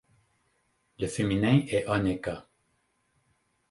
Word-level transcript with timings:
Le 0.97 1.05
féminin 1.05 1.59
est 1.67 1.85
Oneka. 1.87 2.47